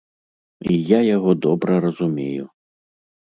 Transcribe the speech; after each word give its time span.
І 0.75 0.77
я 0.91 0.99
яго 1.15 1.31
добра 1.45 1.73
разумею. 1.85 2.45